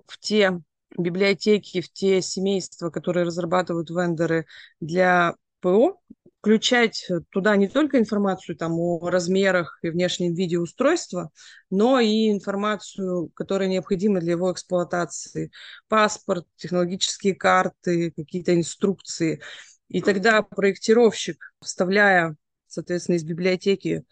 в 0.07 0.17
те 0.19 0.59
библиотеки, 0.97 1.81
в 1.81 1.91
те 1.91 2.21
семейства, 2.21 2.89
которые 2.89 3.25
разрабатывают 3.25 3.89
вендоры 3.89 4.45
для 4.79 5.35
ПО, 5.61 5.99
включать 6.41 7.07
туда 7.29 7.55
не 7.55 7.67
только 7.67 7.99
информацию 7.99 8.57
там, 8.57 8.79
о 8.79 9.09
размерах 9.09 9.77
и 9.83 9.89
внешнем 9.89 10.33
виде 10.33 10.57
устройства, 10.57 11.29
но 11.69 11.99
и 11.99 12.31
информацию, 12.31 13.29
которая 13.35 13.69
необходима 13.69 14.19
для 14.19 14.31
его 14.31 14.51
эксплуатации. 14.51 15.51
Паспорт, 15.87 16.47
технологические 16.55 17.35
карты, 17.35 18.11
какие-то 18.15 18.55
инструкции. 18.55 19.39
И 19.87 20.01
тогда 20.01 20.41
проектировщик, 20.41 21.53
вставляя, 21.61 22.35
соответственно, 22.65 23.17
из 23.17 23.23
библиотеки 23.23 24.03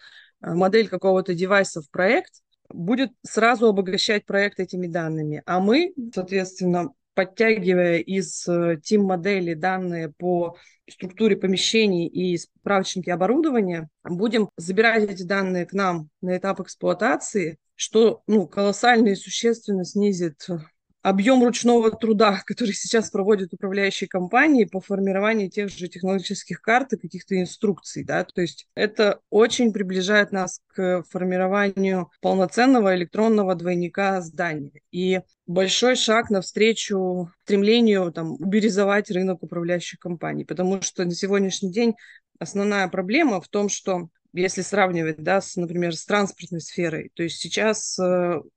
э, 0.42 0.54
модель 0.54 0.88
какого-то 0.88 1.34
девайса 1.34 1.82
в 1.82 1.90
проект, 1.90 2.44
будет 2.70 3.12
сразу 3.24 3.68
обогащать 3.68 4.26
проект 4.26 4.60
этими 4.60 4.88
данными. 4.88 5.42
А 5.46 5.60
мы, 5.60 5.94
соответственно, 6.14 6.90
подтягивая 7.14 7.98
из 7.98 8.48
тим 8.84 9.02
э, 9.02 9.06
модели 9.06 9.54
данные 9.54 10.14
по 10.18 10.56
структуре 10.90 11.36
помещений 11.36 12.08
и 12.08 12.38
справочники 12.38 13.10
оборудования, 13.10 13.90
будем 14.04 14.50
забирать 14.58 15.04
эти 15.04 15.24
данные 15.24 15.66
к 15.66 15.74
нам 15.74 16.10
на 16.22 16.38
этап 16.38 16.62
эксплуатации, 16.62 17.58
что 17.76 18.24
ну, 18.28 18.48
колоссально 18.48 19.10
и 19.10 19.16
существенно 19.16 19.84
снизит 19.86 20.48
объем 21.02 21.44
ручного 21.44 21.92
труда, 21.92 22.42
который 22.46 22.74
сейчас 22.74 23.10
проводят 23.10 23.54
управляющие 23.54 24.08
компании 24.08 24.66
по 24.66 24.80
формированию 24.80 25.50
тех 25.50 25.70
же 25.70 25.88
технологических 25.88 26.62
карт 26.62 26.94
и 26.94 26.98
каких-то 26.98 27.40
инструкций. 27.40 28.04
Да? 28.04 28.24
То 28.24 28.42
есть 28.42 28.68
это 28.76 29.20
очень 29.30 29.72
приближает 29.72 30.32
нас 30.32 30.62
к 30.68 31.04
формированию 31.10 32.12
полноценного 32.22 32.96
электронного 32.96 33.56
двойника 33.56 34.22
здания. 34.22 34.82
И 34.92 35.22
большой 35.48 35.96
шаг 35.96 36.30
навстречу 36.30 37.32
стремлению 37.44 38.12
там, 38.12 38.34
уберизовать 38.34 39.10
рынок 39.12 39.44
управляющих 39.44 40.00
компаний. 40.00 40.46
Потому 40.46 40.82
что 40.82 41.06
на 41.06 41.12
сегодняшний 41.12 41.72
день 41.72 41.96
основная 42.40 42.88
проблема 42.88 43.42
в 43.42 43.48
том, 43.48 43.70
что 43.70 44.10
если 44.34 44.62
сравнивать, 44.62 45.24
да, 45.24 45.42
с, 45.42 45.56
например, 45.56 45.96
с 45.96 46.06
транспортной 46.06 46.62
сферой, 46.62 47.12
то 47.16 47.24
есть 47.24 47.38
сейчас 47.38 47.98
э, 47.98 48.04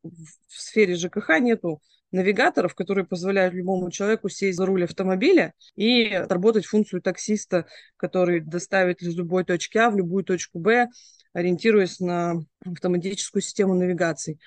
в 0.03 0.27
сфере 0.49 0.97
ЖКХ 0.97 1.41
нету 1.41 1.81
навигаторов, 2.13 2.75
которые 2.75 3.05
позволяют 3.05 3.55
любому 3.55 3.91
человеку 3.91 4.29
сесть 4.29 4.59
за 4.59 4.67
руль 4.67 4.85
автомобиля 4.85 5.55
и 5.75 6.07
отработать 6.07 6.67
функцию 6.67 7.03
таксиста, 7.03 7.67
который 7.97 8.41
доставит 8.41 9.03
из 9.03 9.17
любой 9.17 9.45
точки 9.45 9.79
А 9.79 9.91
в 9.91 9.97
любую 9.97 10.25
точку 10.25 10.59
Б, 10.61 10.89
ориентируясь 11.33 11.99
на 11.99 12.35
автоматическую 12.65 13.43
систему 13.43 13.75
навигации. 13.75 14.39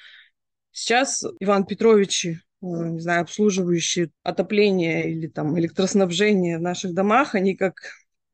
Сейчас 0.72 1.24
Иван 1.40 1.66
Петрович 1.66 2.28
не 2.62 3.00
знаю, 3.00 3.22
обслуживающие 3.22 4.10
отопление 4.24 5.12
или 5.12 5.28
там 5.28 5.58
электроснабжение 5.60 6.58
в 6.58 6.62
наших 6.62 6.94
домах, 6.94 7.36
они 7.36 7.56
как 7.56 7.76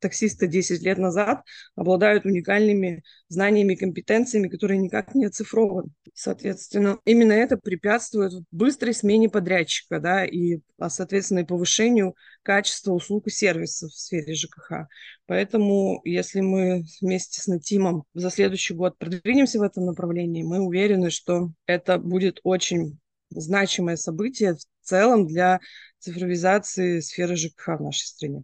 таксисты 0.02 0.48
10 0.48 0.82
лет 0.82 0.98
назад 0.98 1.44
обладают 1.76 2.26
уникальными 2.26 3.04
знаниями 3.30 3.74
и 3.74 3.78
компетенциями, 3.78 4.50
которые 4.50 4.80
никак 4.80 5.16
не 5.16 5.26
оцифрованы. 5.26 5.92
Соответственно, 6.14 7.00
именно 7.06 7.32
это 7.32 7.58
препятствует 7.58 8.34
быстрой 8.52 8.94
смене 8.94 9.30
подрядчика, 9.30 10.00
да, 10.00 10.26
и, 10.26 10.60
а, 10.78 10.90
соответственно, 10.90 11.40
и 11.40 11.46
повышению 11.46 12.16
качества 12.44 12.92
услуг 12.92 13.28
и 13.28 13.32
сервисов 13.32 13.92
в 13.92 13.98
сфере 13.98 14.34
ЖКХ. 14.34 14.88
Поэтому, 15.28 16.02
если 16.04 16.42
мы 16.42 16.84
вместе 17.00 17.42
с 17.42 17.48
Натимом 17.48 18.04
за 18.14 18.30
следующий 18.30 18.74
год 18.74 18.98
продвинемся 18.98 19.60
в 19.60 19.64
этом 19.64 19.86
направлении, 19.86 20.44
мы 20.44 20.60
уверены, 20.60 21.12
что 21.12 21.52
это 21.66 21.98
будет 21.98 22.40
очень 22.44 23.00
значимое 23.30 23.96
событие 23.96 24.56
в 24.56 24.60
целом 24.82 25.28
для 25.28 25.60
цифровизации 26.00 27.00
сферы 27.00 27.36
ЖКХ 27.36 27.80
в 27.80 27.84
нашей 27.84 28.06
стране. 28.06 28.44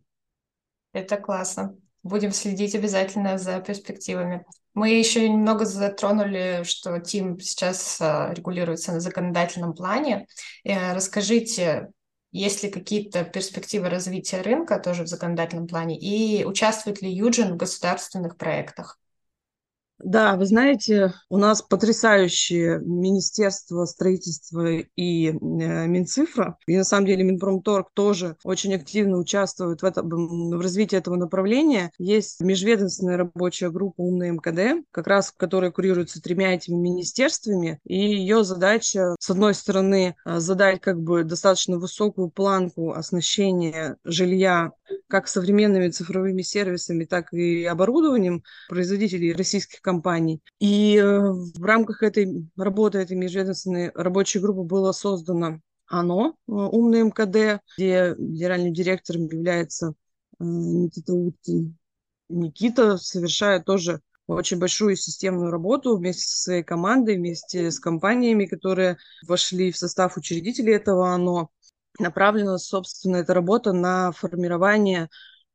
Это 0.97 1.17
классно. 1.17 1.75
Будем 2.01 2.31
следить 2.31 2.73
обязательно 2.73 3.37
за 3.37 3.59
перспективами. 3.59 4.47
Мы 4.73 4.89
еще 4.89 5.29
немного 5.29 5.63
затронули, 5.63 6.63
что 6.63 6.97
Тим 6.99 7.39
сейчас 7.39 7.99
а, 8.01 8.33
регулируется 8.33 8.93
на 8.93 8.99
законодательном 8.99 9.75
плане. 9.75 10.25
Э, 10.63 10.93
расскажите, 10.93 11.89
есть 12.31 12.63
ли 12.63 12.71
какие-то 12.71 13.23
перспективы 13.23 13.89
развития 13.89 14.41
рынка 14.41 14.79
тоже 14.79 15.03
в 15.03 15.07
законодательном 15.07 15.67
плане 15.67 15.99
и 15.99 16.43
участвует 16.45 17.03
ли 17.03 17.11
Юджин 17.11 17.53
в 17.53 17.57
государственных 17.57 18.37
проектах? 18.37 18.97
Да, 19.99 20.35
вы 20.35 20.45
знаете, 20.45 21.13
у 21.29 21.37
нас 21.37 21.63
потрясающее 21.63 22.79
Министерство 22.79 23.85
строительства 23.85 24.67
и 24.69 25.29
э, 25.29 25.33
Минцифра. 25.33 26.57
И 26.67 26.77
на 26.77 26.83
самом 26.83 27.07
деле 27.07 27.23
Минпромторг 27.23 27.89
тоже 27.93 28.37
очень 28.43 28.75
активно 28.75 29.17
участвует 29.17 29.81
в, 29.81 29.85
этом, 29.85 30.51
в 30.51 30.61
развитии 30.61 30.97
этого 30.97 31.15
направления. 31.15 31.91
Есть 31.97 32.41
межведомственная 32.41 33.17
рабочая 33.17 33.71
группа 33.71 34.01
«Умная 34.01 34.31
МКД», 34.31 34.85
как 34.91 35.07
раз 35.07 35.33
которая 35.35 35.71
курируется 35.71 36.21
тремя 36.21 36.53
этими 36.53 36.75
министерствами. 36.75 37.79
И 37.83 37.97
ее 37.97 38.43
задача, 38.43 39.15
с 39.19 39.29
одной 39.31 39.55
стороны, 39.55 40.15
э, 40.25 40.39
задать 40.39 40.79
как 40.79 41.01
бы 41.01 41.23
достаточно 41.23 41.79
высокую 41.79 42.29
планку 42.29 42.91
оснащения 42.91 43.97
жилья 44.03 44.73
как 45.07 45.27
современными 45.27 45.89
цифровыми 45.89 46.41
сервисами, 46.41 47.05
так 47.05 47.33
и 47.33 47.65
оборудованием 47.65 48.43
производителей 48.69 49.33
российских 49.33 49.81
компаний. 49.87 50.41
И 50.59 50.97
э, 50.97 51.31
в 51.31 51.63
рамках 51.63 52.03
этой 52.03 52.45
работы, 52.57 52.97
этой 52.97 53.15
межведомственной 53.15 53.89
рабочей 53.95 54.39
группы 54.39 54.63
было 54.63 54.91
создано 54.91 55.61
ОНО, 55.87 56.27
э, 56.27 56.51
умный 56.51 57.03
МКД, 57.03 57.61
где 57.77 58.13
генеральным 58.17 58.73
директором 58.73 59.27
является 59.27 59.87
э, 59.87 60.43
Никита 60.43 61.13
Уткин. 61.13 61.77
Никита 62.27 62.97
совершает 62.97 63.63
тоже 63.63 64.01
очень 64.27 64.59
большую 64.59 64.97
системную 64.97 65.51
работу 65.51 65.95
вместе 65.95 66.23
со 66.27 66.37
своей 66.37 66.63
командой, 66.63 67.15
вместе 67.15 67.71
с 67.71 67.79
компаниями, 67.79 68.45
которые 68.45 68.97
вошли 69.25 69.71
в 69.71 69.77
состав 69.77 70.17
учредителей 70.17 70.75
этого 70.75 71.13
ОНО. 71.13 71.47
Направлена, 71.97 72.57
собственно, 72.57 73.15
эта 73.15 73.33
работа 73.33 73.71
на 73.71 74.11
формирование 74.11 75.07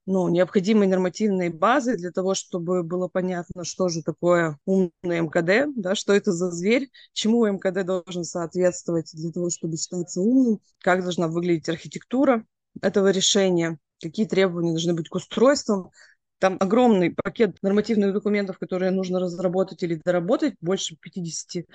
ну, 0.07 0.29
необходимой 0.29 0.89
нормативной 0.89 1.49
базы 1.49 1.97
для 1.97 2.11
того, 2.11 2.35
чтобы 2.35 2.83
было 2.83 3.09
понятно, 3.09 3.65
что 3.65 3.89
же 3.89 4.03
такое 4.03 4.59
умный 4.67 4.91
МКД, 5.21 5.73
да, 5.77 5.95
что 5.95 6.13
это 6.13 6.33
за 6.33 6.51
зверь, 6.51 6.91
чему 7.13 7.47
МКД 7.47 7.85
должен 7.85 8.25
соответствовать 8.25 9.11
для 9.13 9.31
того, 9.31 9.51
чтобы 9.51 9.77
считаться 9.77 10.21
умным, 10.21 10.61
как 10.81 11.03
должна 11.03 11.29
выглядеть 11.29 11.69
архитектура 11.69 12.45
этого 12.81 13.11
решения, 13.11 13.79
какие 14.01 14.27
требования 14.27 14.73
должны 14.73 14.95
быть 14.95 15.09
к 15.09 15.15
устройствам. 15.15 15.91
Там 16.39 16.57
огромный 16.59 17.15
пакет 17.15 17.57
нормативных 17.63 18.13
документов, 18.13 18.59
которые 18.59 18.91
нужно 18.91 19.21
разработать 19.21 19.85
или 19.85 20.01
доработать, 20.05 20.55
больше 20.61 20.97
50, 20.97 21.67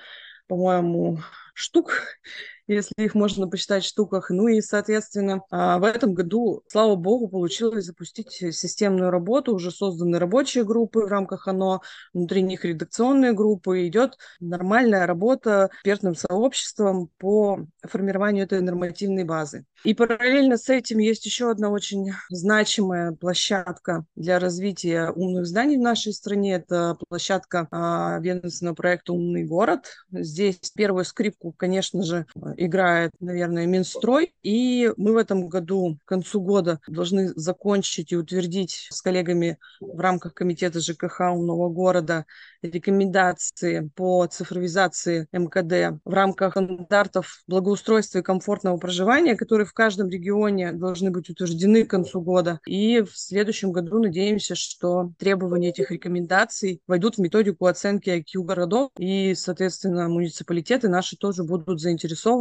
по-моему, 0.46 1.20
штук 1.54 2.02
если 2.68 2.92
их 2.98 3.14
можно 3.14 3.48
посчитать 3.48 3.82
в 3.82 3.88
штуках. 3.88 4.30
Ну 4.30 4.46
и, 4.46 4.60
соответственно, 4.60 5.42
а, 5.50 5.78
в 5.78 5.84
этом 5.84 6.14
году, 6.14 6.62
слава 6.68 6.94
богу, 6.94 7.28
получилось 7.28 7.86
запустить 7.86 8.30
системную 8.30 9.10
работу, 9.10 9.54
уже 9.54 9.70
созданы 9.70 10.18
рабочие 10.18 10.64
группы 10.64 11.00
в 11.00 11.08
рамках 11.08 11.48
ОНО, 11.48 11.80
внутри 12.12 12.42
них 12.42 12.64
редакционные 12.64 13.32
группы, 13.32 13.86
идет 13.86 14.18
нормальная 14.38 15.06
работа 15.06 15.70
экспертным 15.78 16.14
сообществом 16.14 17.10
по 17.18 17.66
формированию 17.82 18.44
этой 18.44 18.60
нормативной 18.60 19.24
базы. 19.24 19.64
И 19.84 19.94
параллельно 19.94 20.56
с 20.56 20.68
этим 20.68 20.98
есть 20.98 21.24
еще 21.24 21.50
одна 21.50 21.70
очень 21.70 22.12
значимая 22.30 23.12
площадка 23.12 24.04
для 24.16 24.38
развития 24.38 25.10
умных 25.10 25.46
зданий 25.46 25.76
в 25.76 25.80
нашей 25.80 26.12
стране. 26.12 26.56
Это 26.56 26.96
площадка 27.08 27.68
а, 27.70 28.18
ведомственного 28.20 28.74
проекта 28.74 29.12
«Умный 29.12 29.44
город». 29.44 29.86
Здесь 30.10 30.58
первую 30.74 31.04
скрипку, 31.04 31.52
конечно 31.56 32.02
же, 32.02 32.26
играет, 32.58 33.12
наверное, 33.20 33.66
Минстрой. 33.66 34.34
И 34.42 34.92
мы 34.96 35.12
в 35.14 35.16
этом 35.16 35.48
году, 35.48 35.98
к 36.04 36.08
концу 36.08 36.40
года, 36.40 36.80
должны 36.86 37.28
закончить 37.34 38.12
и 38.12 38.16
утвердить 38.16 38.88
с 38.90 39.00
коллегами 39.00 39.58
в 39.80 40.00
рамках 40.00 40.34
Комитета 40.34 40.80
ЖКХ 40.80 41.20
умного 41.32 41.68
города 41.68 42.26
рекомендации 42.62 43.90
по 43.94 44.26
цифровизации 44.26 45.28
МКД 45.32 46.00
в 46.04 46.12
рамках 46.12 46.52
стандартов 46.52 47.42
благоустройства 47.46 48.18
и 48.18 48.22
комфортного 48.22 48.76
проживания, 48.78 49.36
которые 49.36 49.66
в 49.66 49.72
каждом 49.72 50.08
регионе 50.08 50.72
должны 50.72 51.10
быть 51.10 51.30
утверждены 51.30 51.84
к 51.84 51.90
концу 51.90 52.20
года. 52.20 52.60
И 52.66 53.00
в 53.02 53.16
следующем 53.16 53.72
году 53.72 53.98
надеемся, 53.98 54.54
что 54.54 55.12
требования 55.18 55.68
этих 55.68 55.90
рекомендаций 55.90 56.80
войдут 56.86 57.16
в 57.16 57.20
методику 57.20 57.66
оценки 57.66 58.10
IQ 58.10 58.42
городов, 58.42 58.90
и, 58.98 59.34
соответственно, 59.34 60.08
муниципалитеты 60.08 60.88
наши 60.88 61.16
тоже 61.16 61.44
будут 61.44 61.80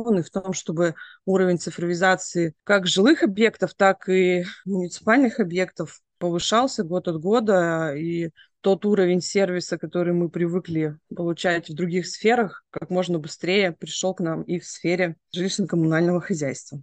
заинтересованы 0.08 0.24
в 0.24 0.30
том, 0.30 0.54
чтобы 0.54 0.96
уровень 1.26 1.60
цифровизации 1.60 2.54
как 2.64 2.88
жилых 2.88 3.24
объектов, 3.24 3.74
так 3.76 4.08
и 4.10 4.46
муниципальных 4.66 5.40
объектов 5.40 6.02
повышался 6.20 6.84
год 6.84 7.08
от 7.08 7.22
года, 7.22 7.94
и 7.96 8.32
тот 8.62 8.86
уровень 8.86 9.22
сервиса, 9.22 9.78
который 9.78 10.14
мы 10.14 10.30
привыкли 10.30 10.98
получать 11.16 11.70
в 11.70 11.74
других 11.74 12.08
сферах, 12.08 12.64
как 12.72 12.90
можно 12.90 13.20
быстрее 13.20 13.72
пришел 13.72 14.14
к 14.14 14.20
нам 14.20 14.42
и 14.44 14.60
в 14.60 14.66
сфере 14.66 15.16
жилищно-коммунального 15.36 16.20
хозяйства. 16.20 16.82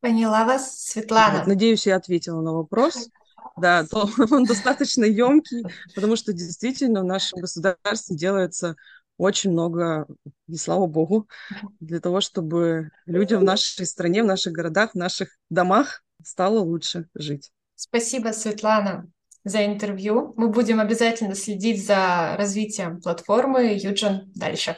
Поняла 0.00 0.44
вас, 0.44 0.84
Светлана. 0.84 1.38
Вот, 1.38 1.46
надеюсь, 1.46 1.86
я 1.86 1.96
ответила 1.96 2.40
на 2.40 2.52
вопрос. 2.52 3.08
Да, 3.56 3.84
то 3.84 4.10
он 4.30 4.44
достаточно 4.44 5.04
емкий, 5.04 5.64
потому 5.94 6.16
что 6.16 6.32
действительно 6.32 7.00
в 7.00 7.04
нашем 7.04 7.40
государстве 7.40 8.16
делается 8.16 8.76
очень 9.18 9.52
много, 9.52 10.06
и 10.46 10.56
слава 10.56 10.86
богу, 10.86 11.28
для 11.80 12.00
того, 12.00 12.20
чтобы 12.20 12.90
людям 13.06 13.40
в 13.40 13.44
нашей 13.44 13.86
стране, 13.86 14.22
в 14.22 14.26
наших 14.26 14.52
городах, 14.52 14.92
в 14.92 14.96
наших 14.96 15.30
домах 15.50 16.02
стало 16.22 16.60
лучше 16.60 17.08
жить. 17.14 17.50
Спасибо, 17.74 18.32
Светлана, 18.32 19.08
за 19.44 19.64
интервью. 19.64 20.34
Мы 20.36 20.48
будем 20.48 20.80
обязательно 20.80 21.34
следить 21.34 21.84
за 21.84 22.34
развитием 22.36 23.00
платформы 23.00 23.78
Юджин 23.80 24.32
дальше. 24.34 24.76